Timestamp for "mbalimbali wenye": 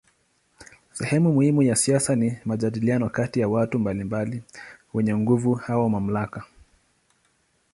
3.79-5.15